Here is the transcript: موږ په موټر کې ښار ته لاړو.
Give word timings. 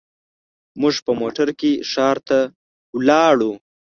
موږ 0.81 0.95
په 1.05 1.11
موټر 1.21 1.47
کې 1.59 1.71
ښار 1.91 2.17
ته 2.27 2.39
لاړو. 3.07 3.51